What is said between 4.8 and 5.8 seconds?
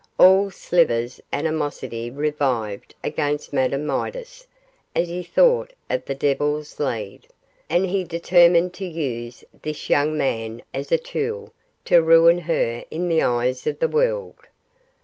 as he thought